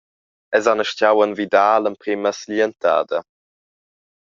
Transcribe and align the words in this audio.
Els 0.59 0.69
han 0.71 0.81
astgau 0.83 1.21
envidar 1.25 1.67
l’emprema 1.83 2.33
siglientada. 2.39 3.23